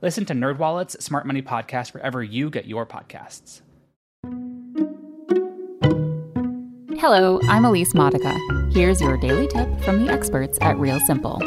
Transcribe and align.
Listen 0.00 0.24
to 0.26 0.32
NerdWallet's 0.32 1.04
Smart 1.04 1.26
Money 1.26 1.42
Podcast 1.42 1.92
wherever 1.92 2.22
you 2.22 2.50
get 2.50 2.66
your 2.66 2.86
podcasts. 2.86 3.62
Hello, 7.00 7.40
I'm 7.48 7.64
Elise 7.64 7.94
Modica. 7.94 8.36
Here's 8.72 9.00
your 9.00 9.16
daily 9.16 9.48
tip 9.48 9.68
from 9.80 10.04
the 10.04 10.12
experts 10.12 10.56
at 10.60 10.78
Real 10.78 11.00
Simple. 11.00 11.40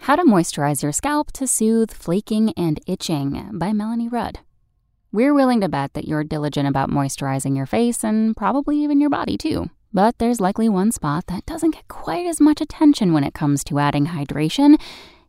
How 0.00 0.16
to 0.16 0.24
Moisturize 0.24 0.82
Your 0.82 0.92
Scalp 0.92 1.32
to 1.32 1.46
Soothe 1.46 1.92
Flaking 1.92 2.52
and 2.54 2.80
Itching 2.86 3.50
by 3.54 3.72
Melanie 3.72 4.08
Rud. 4.08 4.40
We're 5.12 5.34
willing 5.34 5.62
to 5.62 5.68
bet 5.70 5.94
that 5.94 6.06
you're 6.06 6.24
diligent 6.24 6.68
about 6.68 6.90
moisturizing 6.90 7.56
your 7.56 7.66
face 7.66 8.04
and 8.04 8.36
probably 8.36 8.82
even 8.82 9.00
your 9.00 9.10
body 9.10 9.38
too. 9.38 9.70
But 9.94 10.18
there's 10.18 10.40
likely 10.40 10.68
one 10.68 10.92
spot 10.92 11.26
that 11.28 11.46
doesn't 11.46 11.74
get 11.74 11.88
quite 11.88 12.26
as 12.26 12.38
much 12.38 12.60
attention 12.60 13.14
when 13.14 13.24
it 13.24 13.32
comes 13.32 13.64
to 13.64 13.78
adding 13.78 14.08
hydration 14.08 14.78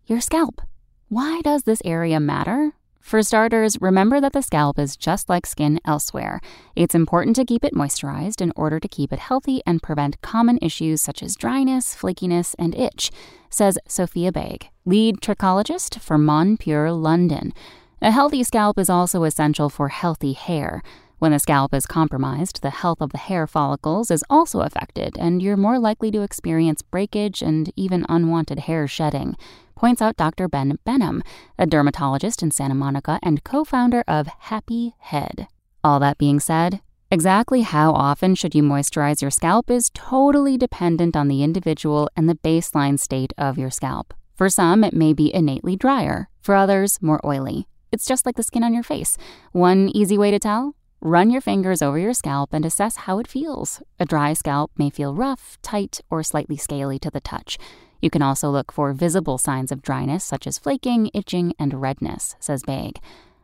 your 0.09 0.21
scalp. 0.21 0.61
Why 1.07 1.41
does 1.41 1.63
this 1.63 1.81
area 1.85 2.19
matter? 2.19 2.73
For 2.99 3.23
starters, 3.23 3.77
remember 3.81 4.19
that 4.21 4.33
the 4.33 4.41
scalp 4.41 4.77
is 4.77 4.97
just 4.97 5.29
like 5.29 5.45
skin 5.45 5.79
elsewhere. 5.85 6.41
It's 6.75 6.93
important 6.93 7.35
to 7.37 7.45
keep 7.45 7.63
it 7.63 7.73
moisturized 7.73 8.41
in 8.41 8.51
order 8.55 8.79
to 8.79 8.87
keep 8.87 9.13
it 9.13 9.19
healthy 9.19 9.61
and 9.65 9.81
prevent 9.81 10.21
common 10.21 10.59
issues 10.61 11.01
such 11.01 11.23
as 11.23 11.35
dryness, 11.35 11.95
flakiness, 11.95 12.53
and 12.59 12.75
itch, 12.75 13.09
says 13.49 13.79
Sophia 13.87 14.31
Baig, 14.31 14.67
lead 14.85 15.21
trichologist 15.21 15.99
for 16.01 16.17
Monpure 16.17 16.91
London. 16.91 17.53
A 18.01 18.11
healthy 18.11 18.43
scalp 18.43 18.77
is 18.77 18.89
also 18.89 19.23
essential 19.23 19.69
for 19.69 19.87
healthy 19.89 20.33
hair. 20.33 20.83
When 21.19 21.33
the 21.33 21.39
scalp 21.39 21.73
is 21.73 21.85
compromised, 21.85 22.61
the 22.61 22.69
health 22.69 23.01
of 23.01 23.11
the 23.11 23.17
hair 23.17 23.45
follicles 23.45 24.09
is 24.09 24.23
also 24.29 24.61
affected, 24.61 25.17
and 25.19 25.41
you're 25.41 25.57
more 25.57 25.77
likely 25.77 26.11
to 26.11 26.21
experience 26.21 26.81
breakage 26.81 27.41
and 27.41 27.73
even 27.75 28.05
unwanted 28.07 28.59
hair 28.59 28.87
shedding, 28.87 29.35
points 29.75 30.01
out 30.01 30.15
Dr. 30.15 30.47
Ben 30.47 30.79
Behnam, 30.87 31.21
a 31.57 31.65
dermatologist 31.65 32.41
in 32.41 32.51
Santa 32.51 32.73
Monica 32.73 33.19
and 33.21 33.43
co 33.43 33.65
founder 33.65 34.01
of 34.07 34.27
Happy 34.27 34.95
Head. 34.99 35.47
All 35.83 35.99
that 35.99 36.17
being 36.17 36.39
said, 36.39 36.79
Exactly 37.11 37.63
how 37.63 37.91
often 37.91 38.33
should 38.33 38.55
you 38.55 38.63
moisturize 38.63 39.21
your 39.21 39.31
scalp 39.31 39.69
is 39.69 39.91
totally 39.93 40.57
dependent 40.57 41.17
on 41.17 41.27
the 41.27 41.43
individual 41.43 42.09
and 42.15 42.29
the 42.29 42.35
baseline 42.35 42.97
state 42.97 43.33
of 43.37 43.57
your 43.57 43.71
scalp. 43.71 44.13
For 44.37 44.47
some, 44.47 44.85
it 44.85 44.93
may 44.93 45.11
be 45.11 45.33
innately 45.35 45.75
drier, 45.75 46.29
for 46.39 46.55
others, 46.55 47.01
more 47.01 47.19
oily. 47.25 47.67
It's 47.91 48.05
just 48.05 48.25
like 48.25 48.37
the 48.37 48.43
skin 48.43 48.63
on 48.63 48.73
your 48.73 48.83
face. 48.83 49.17
One 49.51 49.89
easy 49.89 50.17
way 50.17 50.31
to 50.31 50.39
tell? 50.39 50.75
Run 51.01 51.29
your 51.29 51.39
fingers 51.39 51.81
over 51.81 51.97
your 51.97 52.13
scalp 52.13 52.53
and 52.53 52.65
assess 52.65 52.97
how 52.97 53.19
it 53.19 53.27
feels. 53.27 53.81
A 54.01 54.05
dry 54.05 54.33
scalp 54.33 54.71
may 54.77 54.89
feel 54.89 55.15
rough, 55.15 55.57
tight, 55.61 56.01
or 56.09 56.23
slightly 56.23 56.57
scaly 56.57 56.99
to 56.99 57.09
the 57.09 57.21
touch. 57.21 57.57
You 58.01 58.09
can 58.09 58.21
also 58.21 58.49
look 58.49 58.69
for 58.69 58.91
visible 58.91 59.37
signs 59.37 59.71
of 59.71 59.81
dryness, 59.81 60.25
such 60.25 60.45
as 60.45 60.57
flaking, 60.57 61.09
itching, 61.13 61.53
and 61.57 61.81
redness, 61.81 62.35
says 62.41 62.63
Baig. 62.63 62.97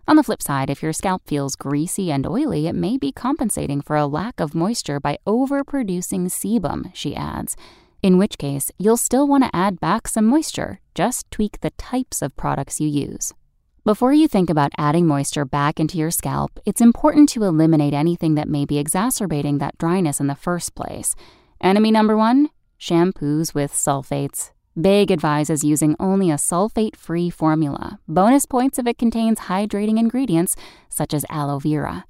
On 0.06 0.17
the 0.17 0.23
flip 0.23 0.42
side, 0.42 0.70
if 0.70 0.84
your 0.84 0.92
scalp 0.92 1.22
feels 1.25 1.56
greasy 1.56 2.12
and 2.12 2.28
oily, 2.28 2.67
it 2.67 2.75
may 2.75 2.97
be 2.97 3.14
compensating 3.14 3.80
for 3.80 3.95
a 3.95 4.06
lack 4.06 4.41
of 4.41 4.53
moisture 4.53 5.00
by 5.00 5.18
overproducing 5.25 6.25
sebum, 6.25 6.91
she 6.94 7.16
adds. 7.16 7.56
In 8.03 8.18
which 8.18 8.38
case, 8.38 8.69
you'll 8.78 8.97
still 8.97 9.29
want 9.29 9.46
to 9.46 9.56
add 9.56 9.79
back 9.79 10.09
some 10.09 10.25
moisture. 10.25 10.81
Just 10.94 11.31
tweak 11.31 11.62
the 11.62 11.72
types 11.72 12.22
of 12.22 12.35
products 12.35 12.81
you 12.81 12.90
use. 12.90 13.34
Before 13.85 14.13
you 14.13 14.28
think 14.28 14.50
about 14.50 14.72
adding 14.79 15.06
moisture 15.06 15.46
back 15.46 15.79
into 15.79 16.00
your 16.00 16.09
scalp, 16.09 16.59
it's 16.66 16.81
important 16.81 17.29
to 17.29 17.44
eliminate 17.44 17.94
anything 17.94 18.34
that 18.34 18.50
may 18.50 18.66
be 18.66 18.79
exacerbating 18.79 19.59
that 19.59 19.78
dryness 19.78 20.19
in 20.19 20.25
the 20.25 20.34
first 20.34 20.73
place. 20.73 21.13
Enemy 21.62 21.91
number 21.91 22.18
one 22.18 22.50
shampoos 22.79 23.53
with 23.53 23.72
sulfates. 23.72 24.50
Baig 24.75 25.12
advises 25.12 25.63
using 25.63 25.96
only 26.00 26.31
a 26.31 26.34
sulfate 26.35 26.96
free 26.96 27.29
formula. 27.29 28.00
Bonus 28.07 28.47
points 28.47 28.79
if 28.79 28.88
it 28.88 28.97
contains 28.97 29.41
hydrating 29.41 30.00
ingredients 30.00 30.56
such 30.90 31.13
as 31.13 31.23
aloe 31.29 31.59
vera. 31.59 32.06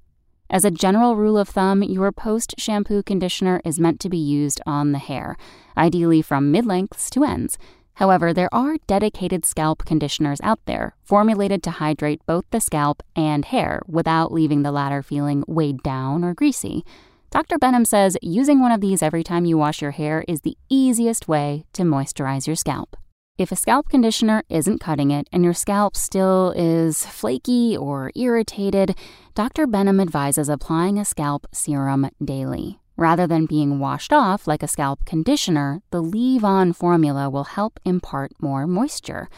As 0.49 0.63
a 0.63 0.71
general 0.71 1.17
rule 1.17 1.37
of 1.37 1.49
thumb, 1.49 1.83
your 1.83 2.13
post 2.13 2.55
shampoo 2.57 3.03
conditioner 3.03 3.59
is 3.65 3.81
meant 3.81 3.99
to 3.99 4.09
be 4.09 4.17
used 4.17 4.61
on 4.65 4.93
the 4.93 4.97
hair, 4.97 5.35
ideally 5.75 6.21
from 6.21 6.53
mid 6.53 6.65
lengths 6.65 7.09
to 7.09 7.25
ends. 7.25 7.57
However, 7.95 8.33
there 8.33 8.53
are 8.53 8.77
dedicated 8.87 9.45
scalp 9.45 9.85
conditioners 9.85 10.41
out 10.43 10.59
there 10.65 10.95
formulated 11.03 11.63
to 11.63 11.71
hydrate 11.71 12.21
both 12.25 12.45
the 12.51 12.59
scalp 12.59 13.01
and 13.15 13.45
hair 13.45 13.81
without 13.87 14.31
leaving 14.31 14.63
the 14.63 14.71
latter 14.71 15.01
feeling 15.01 15.43
weighed 15.47 15.81
down 15.81 16.23
or 16.23 16.33
greasy. 16.33 16.83
Dr. 17.31 17.57
Behnam 17.57 17.87
says 17.87 18.17
using 18.21 18.59
one 18.59 18.71
of 18.71 18.81
these 18.81 19.01
every 19.01 19.23
time 19.23 19.45
you 19.45 19.57
wash 19.57 19.81
your 19.81 19.91
hair 19.91 20.23
is 20.27 20.41
the 20.41 20.57
easiest 20.69 21.27
way 21.27 21.65
to 21.73 21.83
moisturize 21.83 22.47
your 22.47 22.55
scalp. 22.55 22.95
If 23.37 23.51
a 23.51 23.57
scalp 23.57 23.89
conditioner 23.89 24.43
isn't 24.49 24.79
cutting 24.79 25.11
it 25.11 25.27
and 25.31 25.43
your 25.43 25.53
scalp 25.53 25.97
still 25.97 26.53
is 26.55 27.05
flaky 27.05 27.75
or 27.75 28.11
irritated, 28.15 28.95
Dr. 29.33 29.67
Behnam 29.67 30.01
advises 30.01 30.47
applying 30.47 30.97
a 30.97 31.03
scalp 31.03 31.45
serum 31.53 32.09
daily. 32.23 32.79
Rather 32.97 33.27
than 33.27 33.45
being 33.45 33.79
washed 33.79 34.13
off 34.13 34.47
like 34.47 34.63
a 34.63 34.67
scalp 34.67 35.03
conditioner, 35.03 35.81
the 35.91 36.01
Leave 36.01 36.45
On 36.45 36.71
formula 36.71 37.29
will 37.29 37.43
help 37.43 37.79
impart 37.83 38.31
more 38.39 38.65
moisture. 38.65 39.29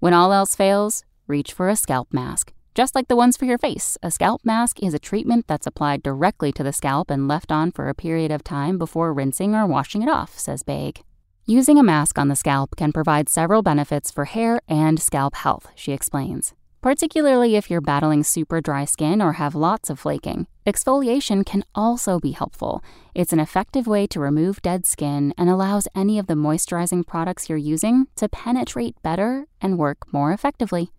When 0.00 0.12
all 0.12 0.32
else 0.32 0.56
fails, 0.56 1.04
reach 1.28 1.52
for 1.52 1.68
a 1.68 1.76
scalp 1.76 2.12
mask. 2.12 2.52
Just 2.74 2.94
like 2.94 3.08
the 3.08 3.16
ones 3.16 3.36
for 3.36 3.44
your 3.44 3.58
face, 3.58 3.96
a 4.02 4.10
scalp 4.10 4.42
mask 4.44 4.82
is 4.82 4.92
a 4.92 4.98
treatment 4.98 5.46
that's 5.46 5.66
applied 5.66 6.02
directly 6.02 6.52
to 6.52 6.62
the 6.62 6.72
scalp 6.72 7.10
and 7.10 7.28
left 7.28 7.52
on 7.52 7.70
for 7.70 7.88
a 7.88 7.94
period 7.94 8.32
of 8.32 8.42
time 8.42 8.76
before 8.76 9.14
rinsing 9.14 9.54
or 9.54 9.66
washing 9.66 10.02
it 10.02 10.08
off, 10.08 10.38
says 10.38 10.62
Baig. 10.62 11.02
Using 11.46 11.78
a 11.78 11.84
mask 11.84 12.18
on 12.18 12.26
the 12.28 12.36
scalp 12.36 12.74
can 12.76 12.92
provide 12.92 13.28
several 13.28 13.62
benefits 13.62 14.10
for 14.10 14.24
hair 14.24 14.60
and 14.68 15.00
scalp 15.00 15.36
health, 15.36 15.68
she 15.76 15.92
explains 15.92 16.54
particularly 16.80 17.56
if 17.56 17.70
you're 17.70 17.80
battling 17.80 18.22
super 18.22 18.60
dry 18.60 18.84
skin 18.84 19.22
or 19.22 19.34
have 19.34 19.54
lots 19.54 19.90
of 19.90 19.98
flaking. 19.98 20.46
Exfoliation 20.66 21.44
can 21.44 21.62
also 21.74 22.18
be 22.18 22.32
helpful. 22.32 22.82
It's 23.14 23.32
an 23.32 23.40
effective 23.40 23.86
way 23.86 24.06
to 24.08 24.20
remove 24.20 24.62
dead 24.62 24.86
skin 24.86 25.32
and 25.38 25.48
allows 25.48 25.88
any 25.94 26.18
of 26.18 26.26
the 26.26 26.34
moisturizing 26.34 27.06
products 27.06 27.48
you're 27.48 27.58
using 27.58 28.08
to 28.16 28.28
penetrate 28.28 29.00
better 29.02 29.46
and 29.60 29.78
work 29.78 30.12
more 30.12 30.32
effectively. 30.32 30.90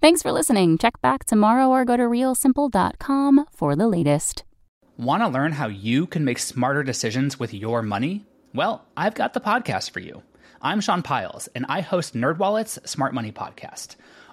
Thanks 0.00 0.22
for 0.22 0.30
listening. 0.30 0.78
Check 0.78 1.00
back 1.00 1.24
tomorrow 1.24 1.68
or 1.68 1.84
go 1.84 1.96
to 1.96 2.04
realsimple.com 2.04 3.46
for 3.50 3.74
the 3.74 3.88
latest. 3.88 4.44
Want 4.96 5.22
to 5.22 5.28
learn 5.28 5.52
how 5.52 5.68
you 5.68 6.06
can 6.06 6.24
make 6.24 6.38
smarter 6.38 6.82
decisions 6.82 7.38
with 7.38 7.52
your 7.52 7.82
money? 7.82 8.24
Well, 8.54 8.86
I've 8.96 9.14
got 9.14 9.34
the 9.34 9.40
podcast 9.40 9.90
for 9.90 10.00
you. 10.00 10.22
I'm 10.62 10.80
Sean 10.80 11.02
Pyles, 11.02 11.48
and 11.54 11.66
I 11.68 11.82
host 11.82 12.14
NerdWallet's 12.14 12.90
Smart 12.90 13.12
Money 13.12 13.30
Podcast. 13.30 13.96